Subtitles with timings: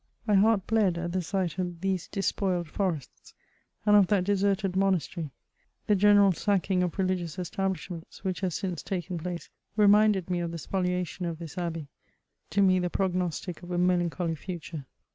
[0.25, 3.35] My heart bled at the sight of these despoiled forests,
[3.85, 5.29] and of that deserted monastery.
[5.85, 10.57] The general sacking of religious establishments, which Ims since taken place, reminded me of the
[10.57, 11.87] spoliation of this Abbey,—
[12.49, 14.87] to me the prognosti(Lof a melancholy future.